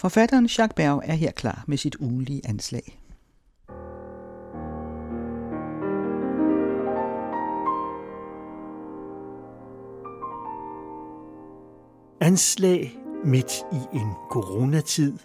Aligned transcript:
Forfatteren 0.00 0.46
Jacques 0.46 0.74
Berg 0.76 1.02
er 1.04 1.14
her 1.14 1.30
klar 1.30 1.64
med 1.66 1.76
sit 1.76 1.96
ugenlige 1.96 2.40
anslag. 2.48 3.00
Anslag 12.20 12.98
midt 13.24 13.52
i 13.72 13.96
en 13.96 14.12
coronatid. 14.30 15.18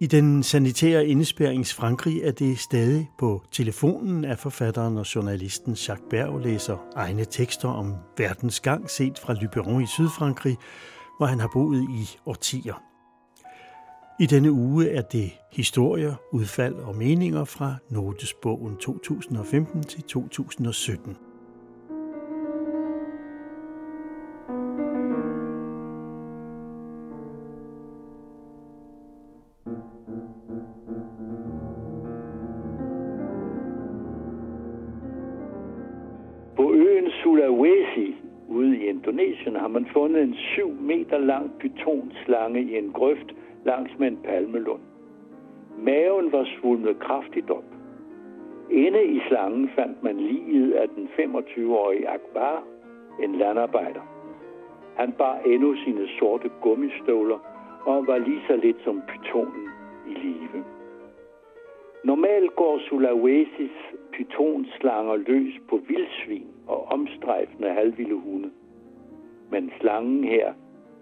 I 0.00 0.06
den 0.06 0.42
sanitære 0.42 1.06
indespærings 1.06 1.74
Frankrig 1.74 2.22
er 2.22 2.32
det 2.32 2.58
stadig 2.58 3.10
på 3.18 3.42
telefonen, 3.52 4.24
at 4.24 4.38
forfatteren 4.38 4.98
og 4.98 5.14
journalisten 5.14 5.72
Jacques 5.72 6.08
Berg 6.10 6.38
læser 6.38 6.76
egne 6.94 7.24
tekster 7.24 7.68
om 7.68 7.94
verdens 8.18 8.60
gang 8.60 8.90
set 8.90 9.18
fra 9.18 9.34
Lyberon 9.34 9.82
i 9.82 9.86
Sydfrankrig, 9.86 10.56
hvor 11.18 11.26
han 11.26 11.40
har 11.40 11.50
boet 11.52 11.82
i 11.82 12.18
årtier. 12.26 12.85
I 14.18 14.26
denne 14.26 14.52
uge 14.52 14.88
er 14.88 15.02
det 15.02 15.30
historier, 15.52 16.14
udfald 16.32 16.74
og 16.74 16.96
meninger 16.96 17.44
fra 17.44 17.74
Notesbogen 17.90 18.76
2015 18.76 19.82
til 19.82 20.02
2017. 20.02 21.16
På 36.56 36.72
øen 36.72 37.10
Sulawesi 37.22 38.14
ude 38.48 38.76
i 38.76 38.86
Indonesien 38.88 39.56
har 39.56 39.68
man 39.68 39.86
fundet 39.92 40.22
en 40.22 40.34
7 40.34 40.72
meter 40.80 41.18
lang 41.18 41.50
pythonslange 41.60 42.62
i 42.62 42.78
en 42.78 42.92
grøft 42.92 43.32
langs 43.66 43.98
med 43.98 44.08
en 44.08 44.16
palmelund. 44.24 44.80
Maven 45.78 46.32
var 46.32 46.44
svulmet 46.44 46.98
kraftigt 46.98 47.50
op. 47.50 47.64
Inde 48.70 49.04
i 49.04 49.20
slangen 49.28 49.70
fandt 49.74 50.02
man 50.02 50.16
liget 50.16 50.72
af 50.72 50.88
den 50.88 51.08
25-årige 51.18 52.08
Akbar, 52.08 52.62
en 53.22 53.34
landarbejder. 53.34 54.00
Han 54.96 55.12
bar 55.12 55.38
endnu 55.46 55.76
sine 55.84 56.08
sorte 56.18 56.50
gummistøvler 56.62 57.38
og 57.86 58.06
var 58.06 58.18
lige 58.18 58.42
så 58.46 58.56
lidt 58.56 58.76
som 58.84 59.02
pytonen 59.08 59.68
i 60.08 60.14
live. 60.14 60.64
Normalt 62.04 62.56
går 62.56 62.78
Sulawesis 62.88 63.76
pytonslanger 64.12 65.16
løs 65.16 65.54
på 65.68 65.80
vildsvin 65.88 66.46
og 66.66 66.84
omstrejfende 66.84 67.68
halvvilde 67.68 68.14
hunde. 68.14 68.50
Men 69.50 69.72
slangen 69.80 70.24
her 70.24 70.52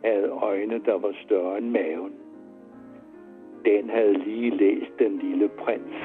havde 0.05 0.29
øjne, 0.29 0.81
der 0.85 0.99
var 0.99 1.15
større 1.25 1.59
end 1.59 1.71
maven. 1.71 2.13
Den 3.65 3.91
havde 3.91 4.13
lige 4.13 4.51
læst 4.51 4.99
den 4.99 5.19
lille 5.19 5.49
prins. 5.49 5.97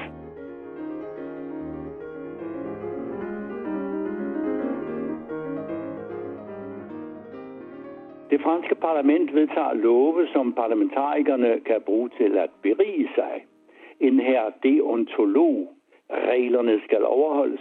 Det 8.30 8.40
franske 8.40 8.74
parlament 8.74 9.34
vedtager 9.34 9.74
love, 9.74 10.26
som 10.32 10.52
parlamentarikerne 10.52 11.60
kan 11.60 11.80
bruge 11.86 12.08
til 12.08 12.36
at 12.36 12.50
berige 12.62 13.08
sig. 13.14 13.44
En 14.00 14.20
her 14.20 14.42
deontolog. 14.62 15.68
Reglerne 16.10 16.80
skal 16.84 17.04
overholdes. 17.04 17.60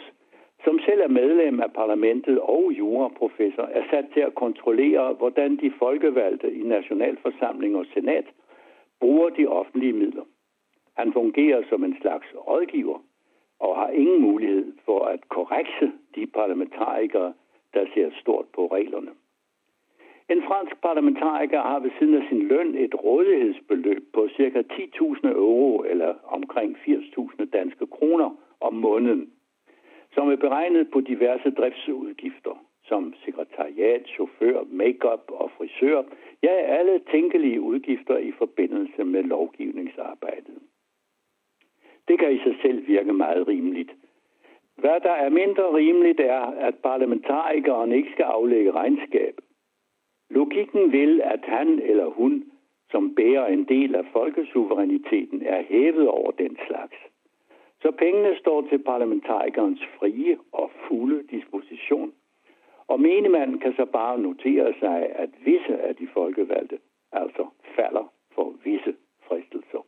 Som 0.63 0.79
selv 0.79 1.01
er 1.01 1.07
medlem 1.07 1.59
af 1.61 1.73
parlamentet 1.73 2.39
og 2.39 2.71
juraprofessor, 2.77 3.63
er 3.63 3.83
sat 3.91 4.05
til 4.13 4.19
at 4.19 4.35
kontrollere, 4.35 5.13
hvordan 5.13 5.57
de 5.57 5.71
folkevalgte 5.79 6.53
i 6.53 6.63
nationalforsamling 6.63 7.75
og 7.75 7.85
senat 7.93 8.25
bruger 8.99 9.29
de 9.29 9.47
offentlige 9.47 9.93
midler. 9.93 10.23
Han 10.97 11.13
fungerer 11.13 11.63
som 11.69 11.83
en 11.83 11.97
slags 12.01 12.27
rådgiver 12.47 12.99
og 13.59 13.75
har 13.75 13.89
ingen 13.89 14.21
mulighed 14.21 14.73
for 14.85 14.99
at 15.05 15.29
korrekse 15.29 15.91
de 16.15 16.27
parlamentarikere, 16.27 17.33
der 17.73 17.85
ser 17.93 18.09
stort 18.21 18.45
på 18.55 18.67
reglerne. 18.67 19.11
En 20.29 20.43
fransk 20.43 20.81
parlamentariker 20.81 21.61
har 21.61 21.79
ved 21.79 21.91
siden 21.99 22.13
af 22.15 22.25
sin 22.29 22.47
løn 22.47 22.75
et 22.75 22.95
rådighedsbeløb 23.03 24.03
på 24.13 24.27
ca. 24.37 24.63
10.000 24.73 25.27
euro 25.27 25.83
eller 25.83 26.15
omkring 26.23 26.77
80.000 26.77 27.45
danske 27.45 27.87
kroner 27.87 28.29
om 28.61 28.73
måneden, 28.73 29.31
som 30.13 30.31
er 30.31 30.35
beregnet 30.35 30.91
på 30.91 31.01
diverse 31.01 31.51
driftsudgifter, 31.51 32.63
som 32.89 33.13
sekretariat, 33.25 34.07
chauffør, 34.07 34.63
makeup 34.71 35.23
og 35.27 35.51
frisør, 35.57 36.03
ja, 36.43 36.53
alle 36.77 37.01
tænkelige 37.11 37.61
udgifter 37.61 38.17
i 38.17 38.31
forbindelse 38.31 39.03
med 39.03 39.23
lovgivningsarbejdet. 39.23 40.59
Det 42.07 42.19
kan 42.19 42.31
i 42.31 42.39
sig 42.39 42.55
selv 42.61 42.87
virke 42.87 43.13
meget 43.13 43.47
rimeligt. 43.47 43.91
Hvad 44.77 44.99
der 44.99 45.11
er 45.11 45.29
mindre 45.29 45.73
rimeligt 45.75 46.19
er, 46.19 46.41
at 46.41 46.75
parlamentarikeren 46.83 47.91
ikke 47.91 48.11
skal 48.11 48.23
aflægge 48.23 48.71
regnskab. 48.71 49.35
Logikken 50.29 50.91
vil, 50.91 51.21
at 51.21 51.43
han 51.43 51.79
eller 51.79 52.05
hun, 52.05 52.43
som 52.91 53.15
bærer 53.15 53.47
en 53.47 53.63
del 53.63 53.95
af 53.95 54.05
folkesuveræniteten, 54.13 55.41
er 55.45 55.61
hævet 55.63 56.07
over 56.07 56.31
den 56.31 56.57
slags. 56.67 56.95
Så 57.81 57.91
pengene 57.91 58.37
står 58.39 58.67
til 58.69 58.83
parlamentarikernes 58.83 59.83
frie 59.99 60.37
og 60.51 60.71
fulde 60.87 61.23
disposition. 61.31 62.13
Og 62.91 62.99
menemanden 62.99 63.59
kan 63.59 63.73
så 63.73 63.85
bare 63.85 64.19
notere 64.19 64.73
sig, 64.79 64.99
at 65.15 65.29
visse 65.45 65.75
af 65.87 65.95
de 65.95 66.07
folkevalgte 66.13 66.77
altså 67.11 67.45
falder 67.75 68.13
for 68.35 68.53
visse 68.63 68.93
fristelser. 69.27 69.85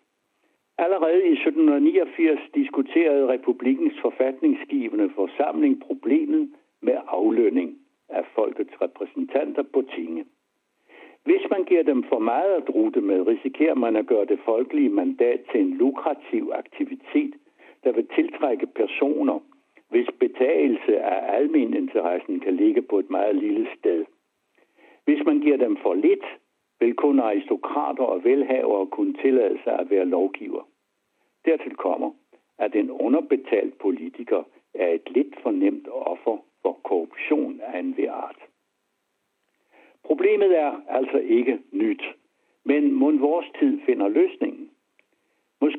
Allerede 0.77 1.23
i 1.27 1.31
1789 1.31 2.39
diskuterede 2.55 3.27
republikens 3.27 3.93
forfatningsgivende 4.01 5.09
forsamling 5.15 5.81
problemet 5.87 6.49
med 6.81 6.97
aflønning 7.07 7.77
af 8.09 8.25
folkets 8.35 8.81
repræsentanter 8.81 9.63
på 9.73 9.81
tinge. 9.95 10.25
Hvis 11.23 11.41
man 11.49 11.63
giver 11.63 11.83
dem 11.83 12.03
for 12.03 12.19
meget 12.19 12.53
at 12.53 12.67
drute 12.67 13.01
med, 13.01 13.27
risikerer 13.27 13.75
man 13.75 13.95
at 13.95 14.07
gøre 14.07 14.25
det 14.25 14.39
folkelige 14.45 14.89
mandat 14.89 15.39
til 15.51 15.61
en 15.61 15.73
lukrativ 15.73 16.51
aktivitet, 16.53 17.33
der 17.83 17.91
vil 17.91 18.07
tiltrække 18.15 18.67
personer, 18.67 19.39
hvis 19.91 20.07
betagelse 20.19 20.99
af 20.99 21.35
almeninteressen 21.37 22.39
kan 22.39 22.55
ligge 22.55 22.81
på 22.81 22.99
et 22.99 23.09
meget 23.09 23.35
lille 23.35 23.67
sted. 23.79 24.05
Hvis 25.05 25.25
man 25.25 25.39
giver 25.39 25.57
dem 25.57 25.77
for 25.77 25.93
lidt, 25.93 26.25
vil 26.79 26.95
kun 26.95 27.19
aristokrater 27.19 28.03
og 28.03 28.23
velhavere 28.23 28.87
kunne 28.87 29.13
tillade 29.13 29.59
sig 29.63 29.79
at 29.79 29.89
være 29.89 30.05
lovgiver. 30.05 30.63
Dertil 31.45 31.75
kommer, 31.75 32.11
at 32.57 32.75
en 32.75 32.91
underbetalt 32.91 33.77
politiker 33.77 34.43
er 34.73 34.87
et 34.87 35.09
lidt 35.09 35.41
fornemt 35.43 35.87
offer 35.91 36.37
for 36.61 36.79
korruption 36.83 37.61
af 37.63 37.79
en 37.79 37.95
art. 38.09 38.39
Problemet 40.03 40.57
er 40.57 40.81
altså 40.89 41.17
ikke 41.17 41.59
nyt, 41.71 42.03
men 42.63 42.93
mund 42.93 43.19
vores 43.19 43.45
tid 43.59 43.81
finder 43.85 44.07
løsningen. 44.07 44.60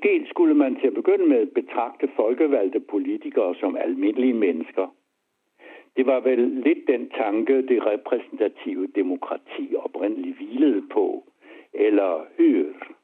Måske 0.03 0.27
skulle 0.29 0.55
man 0.55 0.77
til 0.77 0.87
at 0.87 0.95
begynde 0.95 1.27
med 1.27 1.47
betragte 1.47 2.09
folkevalgte 2.17 2.81
politikere 2.81 3.55
som 3.61 3.77
almindelige 3.77 4.33
mennesker. 4.33 4.95
Det 5.97 6.07
var 6.07 6.21
vel 6.21 6.39
lidt 6.39 6.79
den 6.87 7.11
tanke, 7.11 7.67
det 7.69 7.87
repræsentative 7.87 8.87
demokrati 8.87 9.75
oprindeligt 9.77 10.37
hvilede 10.37 10.83
på, 10.93 11.25
eller 11.73 12.25
hør. 12.39 12.95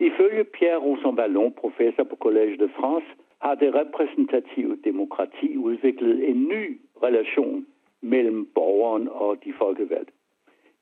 Ifølge 0.00 0.44
Pierre 0.44 0.78
Rosanvallon, 0.78 1.52
professor 1.52 2.04
på 2.04 2.16
Collège 2.24 2.56
de 2.64 2.70
France, 2.78 3.06
har 3.40 3.54
det 3.54 3.74
repræsentative 3.74 4.76
demokrati 4.84 5.56
udviklet 5.56 6.28
en 6.28 6.48
ny 6.48 6.80
relation 7.02 7.66
mellem 8.00 8.46
borgeren 8.54 9.08
og 9.08 9.44
de 9.44 9.52
folkevalgte. 9.58 10.12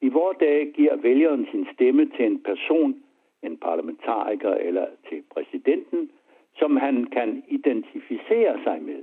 I 0.01 0.09
vores 0.09 0.37
dage 0.41 0.73
giver 0.73 0.97
vælgeren 0.97 1.47
sin 1.51 1.67
stemme 1.75 2.07
til 2.17 2.27
en 2.27 2.43
person, 2.43 3.03
en 3.43 3.57
parlamentariker 3.57 4.55
eller 4.55 4.87
til 5.09 5.23
præsidenten, 5.35 6.11
som 6.59 6.77
han 6.77 7.05
kan 7.05 7.43
identificere 7.49 8.63
sig 8.65 8.83
med. 8.83 9.03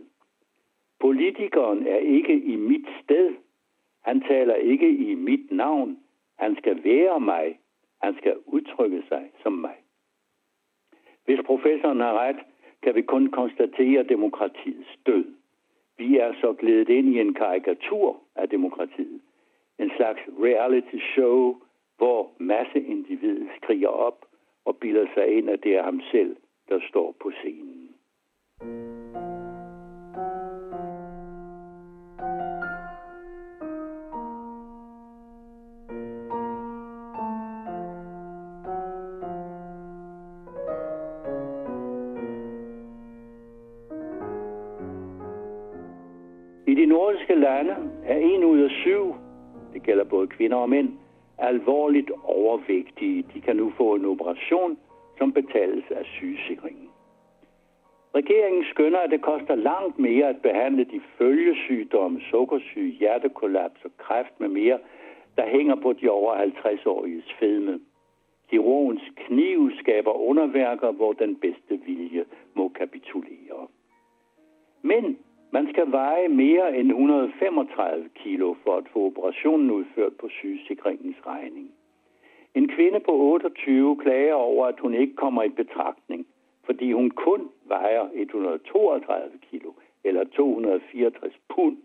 Politikeren 1.00 1.88
er 1.88 1.98
ikke 1.98 2.34
i 2.34 2.56
mit 2.56 2.88
sted. 3.04 3.36
Han 4.02 4.22
taler 4.22 4.56
ikke 4.56 4.90
i 4.90 5.16
mit 5.16 5.52
navn. 5.52 6.00
Han 6.38 6.56
skal 6.56 6.84
være 6.84 7.20
mig. 7.20 7.60
Han 8.04 8.16
skal 8.18 8.36
udtrykke 8.46 9.04
sig 9.10 9.32
som 9.44 9.54
mig. 9.54 9.76
Hvis 11.26 11.40
professoren 11.46 12.00
har 12.00 12.14
ret, 12.14 12.40
kan 12.84 12.96
vi 12.96 13.02
kun 13.02 13.32
konstatere 13.32 14.04
demokratiets 14.04 14.90
død. 15.06 15.26
Vi 15.98 16.18
er 16.18 16.34
så 16.42 16.54
glædet 16.54 16.90
ind 16.90 17.08
i 17.16 17.20
en 17.20 17.34
karikatur 17.34 18.20
af 18.36 18.50
demokratiet. 18.50 19.22
En 19.80 19.92
slags 19.98 20.20
reality 20.44 20.98
show, 21.14 21.62
hvor 21.98 22.32
masseindividet 22.40 23.50
skriger 23.58 23.88
op 23.88 24.26
og 24.66 24.78
bilder 24.78 25.06
sig 25.14 25.28
ind, 25.38 25.50
at 25.50 25.64
det 25.64 25.76
er 25.76 25.84
ham 25.84 26.02
selv, 26.12 26.36
der 26.70 26.80
står 26.90 27.16
på 27.22 27.32
scenen. 27.32 27.90
I 46.68 46.76
de 46.76 46.86
nordiske 46.86 47.36
lande 47.36 47.76
er 48.06 48.18
en 48.18 48.44
ud 48.44 48.60
af 48.60 48.70
syv, 48.70 49.16
det 49.74 49.84
gælder 49.84 50.04
både 50.04 50.28
kvinder 50.28 50.58
og 50.58 50.70
mænd, 50.70 50.90
alvorligt 51.44 52.12
overvægtige. 52.24 53.26
De 53.34 53.42
kan 53.42 53.56
nu 53.56 53.74
få 53.78 53.96
en 53.96 54.06
operation, 54.06 54.78
som 55.18 55.34
betales 55.34 55.84
af 55.92 56.06
sygesikringen. 56.06 56.90
Regeringen 58.16 58.64
skønner, 58.72 59.00
at 59.00 59.12
det 59.12 59.22
koster 59.22 59.56
langt 59.56 60.00
mere 60.00 60.30
at 60.30 60.42
behandle 60.42 60.84
de 60.84 61.02
følgesygdomme, 61.18 62.22
sukkersyge, 62.32 62.92
hjertekollaps 62.92 63.86
og 63.86 63.92
kræft 63.98 64.40
med 64.40 64.50
mere, 64.50 64.80
der 65.38 65.48
hænger 65.48 65.76
på 65.76 65.94
de 65.94 66.10
over 66.10 66.36
50-åriges 66.36 67.34
fedme. 67.40 67.80
Kirurgens 68.50 69.04
kniv 69.16 69.72
skaber 69.80 70.12
underværker, 70.12 70.92
hvor 70.92 71.14
den 71.14 71.36
bedste 71.36 71.86
vilje 71.86 72.26
må 72.54 72.70
kapitulere. 72.70 73.68
Men 74.82 75.18
man 75.54 75.68
skal 75.70 75.92
veje 75.92 76.28
mere 76.28 76.78
end 76.78 76.90
135 76.90 78.10
kilo 78.16 78.56
for 78.64 78.78
at 78.78 78.88
få 78.94 79.00
operationen 79.06 79.72
udført 79.72 80.14
på 80.22 80.30
sygesikringens 80.30 81.18
regning. 81.28 81.72
En 82.56 82.68
kvinde 82.68 83.00
på 83.00 83.12
28 83.12 83.98
klager 83.98 84.34
over, 84.34 84.66
at 84.66 84.80
hun 84.80 84.94
ikke 84.94 85.16
kommer 85.16 85.44
i 85.44 85.50
betragtning, 85.50 86.28
fordi 86.66 86.92
hun 86.92 87.12
kun 87.12 87.50
vejer 87.66 88.10
132 88.14 89.38
kilo 89.52 89.74
eller 90.04 90.24
264 90.24 91.34
pund. 91.56 91.78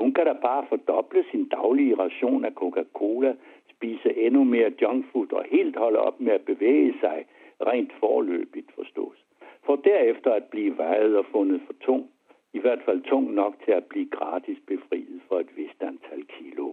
Hun 0.00 0.14
kan 0.14 0.26
da 0.26 0.32
bare 0.32 0.66
fordoble 0.68 1.24
sin 1.30 1.48
daglige 1.48 1.94
ration 1.98 2.44
af 2.44 2.52
Coca-Cola, 2.52 3.34
spise 3.70 4.18
endnu 4.18 4.44
mere 4.44 4.72
junkfood 4.82 5.32
og 5.32 5.44
helt 5.50 5.76
holde 5.76 5.98
op 5.98 6.20
med 6.20 6.32
at 6.32 6.44
bevæge 6.44 6.94
sig, 7.00 7.24
rent 7.66 7.92
forløbigt 8.00 8.72
forstås. 8.74 9.24
For 9.66 9.76
derefter 9.76 10.32
at 10.32 10.44
blive 10.44 10.78
vejet 10.78 11.16
og 11.16 11.26
fundet 11.32 11.60
for 11.66 11.72
tung, 11.72 12.08
i 12.54 12.60
hvert 12.60 12.82
fald 12.86 13.00
tung 13.10 13.26
nok 13.34 13.54
til 13.64 13.72
at 13.72 13.84
blive 13.84 14.08
gratis 14.10 14.58
befriet 14.66 15.20
for 15.28 15.36
et 15.40 15.50
vist 15.56 15.80
antal 15.90 16.22
kilo. 16.38 16.66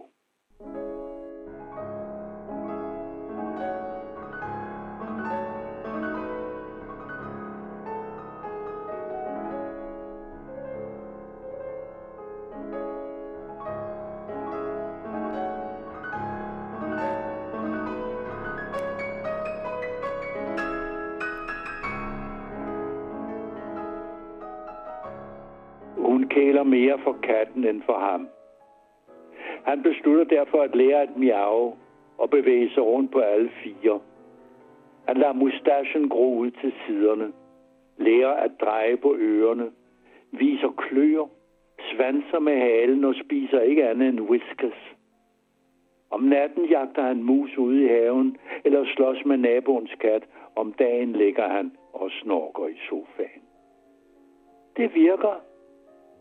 Kæler 26.28 26.62
mere 26.62 26.98
for 26.98 27.16
katten 27.22 27.64
end 27.64 27.82
for 27.86 27.98
ham. 27.98 28.28
Han 29.64 29.82
beslutter 29.82 30.24
derfor 30.24 30.62
at 30.62 30.76
lære 30.76 31.02
at 31.02 31.16
miave 31.16 31.72
og 32.18 32.30
bevæge 32.30 32.70
sig 32.70 32.82
rundt 32.82 33.12
på 33.12 33.18
alle 33.18 33.50
fire. 33.64 34.00
Han 35.08 35.16
lader 35.16 35.32
mustachen 35.32 36.08
gro 36.08 36.36
ud 36.38 36.50
til 36.50 36.72
siderne, 36.86 37.32
lærer 37.98 38.32
at 38.32 38.50
dreje 38.60 38.96
på 38.96 39.16
ørerne, 39.18 39.70
viser 40.32 40.68
klør, 40.68 41.26
svanser 41.92 42.38
med 42.38 42.56
halen 42.58 43.04
og 43.04 43.14
spiser 43.24 43.60
ikke 43.60 43.88
andet 43.88 44.08
end 44.08 44.20
whiskers. 44.20 44.94
Om 46.10 46.20
natten 46.22 46.64
jagter 46.64 47.02
han 47.02 47.22
mus 47.22 47.58
ude 47.58 47.84
i 47.84 47.88
haven, 47.88 48.36
eller 48.64 48.84
slås 48.84 49.24
med 49.24 49.36
naboens 49.36 49.94
kat. 50.00 50.22
Om 50.56 50.72
dagen 50.72 51.12
ligger 51.12 51.48
han 51.48 51.72
og 51.92 52.10
snorker 52.10 52.66
i 52.66 52.76
sofaen. 52.88 53.42
Det 54.76 54.94
virker, 54.94 55.40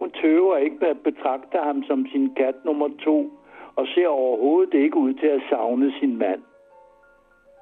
hun 0.01 0.11
tøver 0.11 0.57
ikke 0.57 0.77
med 0.81 0.87
at 0.87 1.03
betragte 1.03 1.57
ham 1.57 1.83
som 1.83 2.05
sin 2.11 2.35
kat 2.35 2.55
nummer 2.65 2.89
to, 3.05 3.31
og 3.75 3.87
ser 3.87 4.07
overhovedet 4.07 4.73
ikke 4.73 4.97
ud 4.97 5.13
til 5.13 5.27
at 5.27 5.41
savne 5.49 5.93
sin 5.99 6.17
mand. 6.17 6.41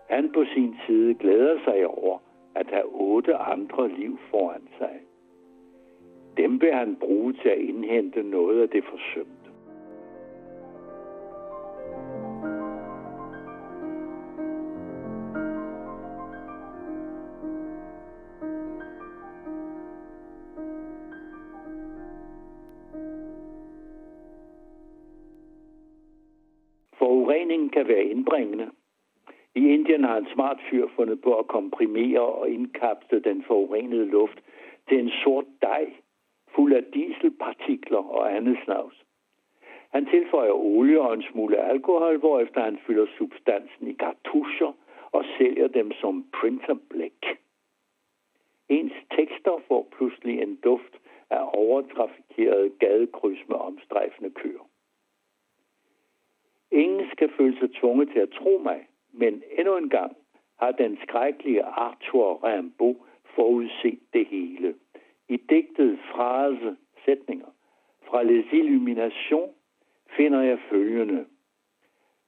Han 0.09 0.31
på 0.33 0.45
sin 0.53 0.75
side 0.87 1.13
glæder 1.13 1.57
sig 1.63 1.87
over 1.87 2.17
at 2.55 2.67
have 2.69 2.85
otte 2.85 3.35
andre 3.35 3.87
liv 3.87 4.19
foran 4.31 4.67
sig. 4.77 4.99
Dem 6.37 6.61
vil 6.61 6.73
han 6.73 6.95
bruge 6.95 7.33
til 7.33 7.49
at 7.49 7.57
indhente 7.57 8.23
noget 8.23 8.61
af 8.61 8.69
det 8.69 8.83
forsømte. 8.83 9.38
Forureningen 27.29 27.69
kan 27.69 27.87
være 27.87 28.03
indbringende. 28.03 28.71
I 29.55 29.67
Indien 29.73 30.03
har 30.03 30.17
en 30.17 30.27
smart 30.33 30.59
fyr 30.69 30.87
fundet 30.95 31.21
på 31.21 31.39
at 31.39 31.47
komprimere 31.47 32.21
og 32.21 32.49
indkapsle 32.49 33.19
den 33.19 33.43
forurenede 33.43 34.05
luft 34.05 34.39
til 34.87 34.99
en 34.99 35.11
sort 35.23 35.45
dej, 35.61 35.93
fuld 36.55 36.73
af 36.73 36.83
dieselpartikler 36.93 37.97
og 37.97 38.35
andet 38.35 38.57
snavs. 38.65 39.03
Han 39.89 40.05
tilføjer 40.05 40.51
olie 40.51 41.01
og 41.01 41.13
en 41.13 41.23
smule 41.31 41.57
alkohol, 41.57 42.17
hvorefter 42.17 42.61
han 42.61 42.79
fylder 42.87 43.05
substansen 43.17 43.87
i 43.87 43.93
kartuscher 43.93 44.73
og 45.11 45.25
sælger 45.37 45.67
dem 45.67 45.91
som 45.91 46.25
printerblæk. 46.33 47.25
Ens 48.69 48.93
tekster 49.15 49.61
får 49.67 49.87
pludselig 49.97 50.41
en 50.41 50.55
duft 50.55 50.93
af 51.29 51.43
overtrafikeret 51.53 52.79
gadekryds 52.79 53.49
med 53.49 53.55
omstrejfende 53.55 54.29
køer. 54.29 54.68
Ingen 56.71 57.09
skal 57.11 57.29
føle 57.37 57.59
sig 57.59 57.71
tvunget 57.73 58.09
til 58.13 58.19
at 58.19 58.29
tro 58.29 58.61
mig, 58.63 58.87
men 59.13 59.43
endnu 59.57 59.77
en 59.77 59.89
gang 59.89 60.17
har 60.59 60.71
den 60.71 60.97
skrækkelige 61.03 61.63
Arthur 61.63 62.43
Rimbaud 62.43 62.95
forudset 63.35 63.99
det 64.13 64.25
hele. 64.27 64.75
I 65.29 65.37
digtet 65.37 65.99
frase 66.11 66.77
sætninger 67.05 67.47
fra 68.05 68.23
Les 68.23 68.45
Illuminations 68.51 69.51
finder 70.17 70.41
jeg 70.41 70.59
følgende. 70.69 71.25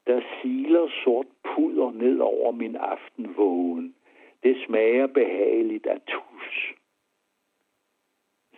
Der 0.08 0.22
siler 0.42 0.88
sort 1.04 1.26
puder 1.44 1.92
ned 1.92 2.20
over 2.20 2.52
min 2.52 2.76
aftenvågen. 2.76 3.96
Det 4.44 4.58
smager 4.66 5.08
behageligt 5.08 5.86
af 5.86 6.02
tus. 6.02 6.74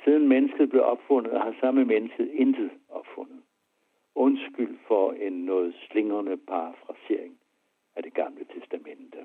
Siden 0.04 0.28
mennesket 0.28 0.70
blev 0.70 0.84
opfundet, 0.84 1.42
har 1.42 1.56
samme 1.62 1.86
menneske 1.86 2.34
intet. 2.34 2.72
Undskyld 4.26 4.78
for 4.88 5.12
en 5.12 5.34
noget 5.34 5.76
slingrende 5.88 6.38
parafrasering 6.38 7.34
af 7.96 8.04
det 8.04 8.14
gamle 8.14 8.46
testamente. 8.46 9.18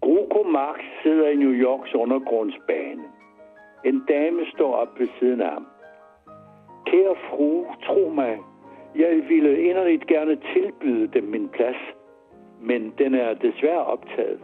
Gruko 0.00 0.42
Marx 0.42 0.80
sidder 1.02 1.28
i 1.28 1.36
New 1.36 1.52
Yorks 1.52 1.94
undergrundsbane. 1.94 3.04
En 3.84 4.04
dame 4.08 4.46
står 4.54 4.74
op 4.74 4.98
ved 4.98 5.08
siden 5.18 5.40
af 5.40 5.50
ham. 5.52 5.71
Kære 6.92 7.16
fru, 7.30 7.64
tro 7.86 8.08
mig, 8.08 8.38
jeg 8.94 9.22
ville 9.28 9.62
inderligt 9.62 10.06
gerne 10.06 10.36
tilbyde 10.54 11.06
dem 11.06 11.24
min 11.24 11.48
plads, 11.48 11.76
men 12.60 12.94
den 12.98 13.14
er 13.14 13.34
desværre 13.34 13.84
optaget. 13.84 14.40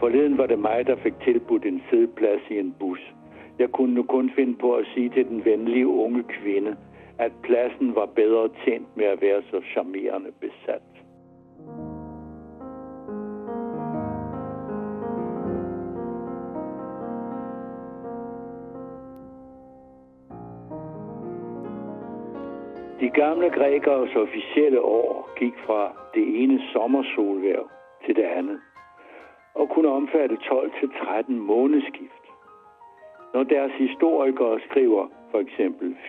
Forleden 0.00 0.38
var 0.38 0.46
det 0.46 0.58
mig, 0.58 0.86
der 0.86 0.96
fik 0.96 1.14
tilbudt 1.24 1.64
en 1.64 1.82
sædeplads 1.90 2.42
i 2.50 2.58
en 2.58 2.74
bus. 2.80 3.14
Jeg 3.58 3.70
kunne 3.70 3.94
nu 3.94 4.02
kun 4.02 4.30
finde 4.36 4.54
på 4.54 4.74
at 4.74 4.86
sige 4.94 5.08
til 5.08 5.28
den 5.28 5.44
venlige 5.44 5.86
unge 5.86 6.22
kvinde, 6.22 6.76
at 7.18 7.32
pladsen 7.42 7.94
var 7.94 8.06
bedre 8.06 8.48
tjent 8.64 8.96
med 8.96 9.06
at 9.06 9.20
være 9.20 9.42
så 9.50 9.60
charmerende 9.72 10.30
besat. 10.40 10.95
Gamle 23.22 23.50
grækeres 23.50 24.14
officielle 24.16 24.80
år 24.80 25.30
gik 25.38 25.54
fra 25.66 25.92
det 26.14 26.42
ene 26.42 26.60
sommersolværv 26.72 27.70
til 28.06 28.16
det 28.16 28.22
andet 28.22 28.60
og 29.54 29.68
kunne 29.68 29.88
omfatte 29.88 30.36
12-13 30.36 31.32
måneskift. 31.32 32.24
Når 33.34 33.42
deres 33.42 33.72
historikere 33.72 34.60
skriver 34.70 35.06
for 35.30 35.38
eksempel 35.38 35.96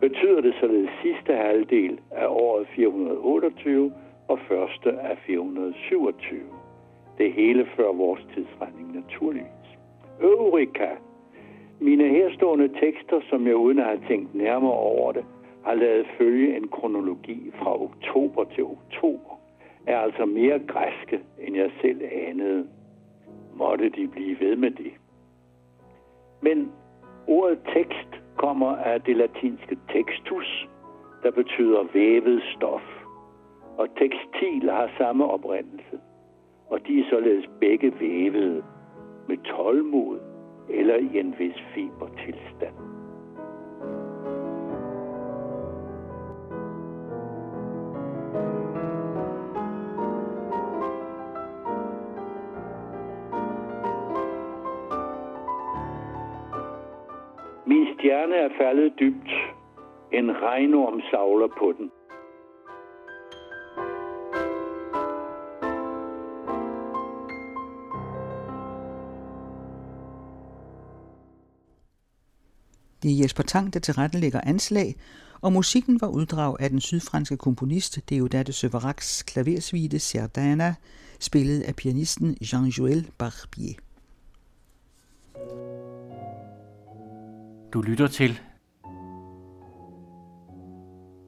betyder 0.00 0.40
det 0.40 0.54
således 0.60 0.90
sidste 1.02 1.32
halvdel 1.32 2.00
af 2.10 2.26
året 2.26 2.66
428 2.76 3.92
og 4.28 4.38
første 4.48 4.92
af 4.92 5.18
427. 5.26 6.40
Det 7.18 7.32
hele 7.32 7.66
før 7.76 7.92
vores 7.92 8.26
tidsregning 8.34 8.94
naturligvis. 8.94 9.68
Eureka! 10.20 10.88
Mine 11.80 12.08
herstående 12.08 12.68
tekster, 12.68 13.20
som 13.30 13.46
jeg 13.46 13.56
uden 13.56 13.78
at 13.78 13.84
have 13.84 14.00
tænkt 14.08 14.34
nærmere 14.34 14.72
over 14.72 15.12
det, 15.12 15.24
har 15.64 15.74
lavet 15.74 16.06
følge 16.18 16.56
en 16.56 16.68
kronologi 16.68 17.50
fra 17.58 17.82
oktober 17.82 18.44
til 18.44 18.64
oktober, 18.64 19.40
er 19.86 19.98
altså 19.98 20.24
mere 20.24 20.58
græske, 20.58 21.20
end 21.38 21.56
jeg 21.56 21.70
selv 21.80 22.00
anede. 22.28 22.68
Måtte 23.54 23.88
de 23.88 24.08
blive 24.08 24.40
ved 24.40 24.56
med 24.56 24.70
det. 24.70 24.92
Men 26.42 26.72
ordet 27.26 27.58
tekst 27.74 28.22
kommer 28.36 28.76
af 28.76 29.00
det 29.02 29.16
latinske 29.16 29.76
textus, 29.92 30.68
der 31.22 31.30
betyder 31.30 31.82
vævet 31.94 32.42
stof. 32.56 32.82
Og 33.78 33.88
tekstil 33.98 34.70
har 34.70 34.90
samme 34.98 35.24
oprindelse. 35.24 35.98
Og 36.66 36.86
de 36.86 37.00
er 37.00 37.04
således 37.10 37.50
begge 37.60 37.92
vævede 38.00 38.64
med 39.28 39.36
tålmod 39.36 40.33
eller 40.68 40.96
i 40.96 41.18
en 41.18 41.34
vis 41.38 41.62
fibertilstand. 41.74 42.76
Min 57.66 57.86
stjerne 57.94 58.34
er 58.34 58.48
faldet 58.58 58.92
dybt. 59.00 59.30
En 60.12 60.42
regnorm 60.42 61.00
savler 61.10 61.48
på 61.58 61.72
den. 61.78 61.90
Det 73.04 73.12
er 73.12 73.22
Jesper 73.22 73.42
Tang, 73.42 73.74
der 73.74 73.80
tilrettelægger 73.80 74.40
anslag, 74.40 74.96
og 75.40 75.52
musikken 75.52 76.00
var 76.00 76.06
uddrag 76.06 76.56
af 76.60 76.70
den 76.70 76.80
sydfranske 76.80 77.36
komponist 77.36 77.98
Deodate 78.10 78.52
de 78.52 79.24
klaversvide 79.24 79.24
klaversuite 79.26 79.98
spillet 81.20 81.60
af 81.60 81.76
pianisten 81.76 82.36
Jean-Joël 82.42 83.10
Barbier. 83.18 83.74
Du 87.72 87.82
lytter 87.82 88.06
til 88.06 88.40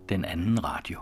den 0.09 0.25
anden 0.25 0.65
radio. 0.65 1.01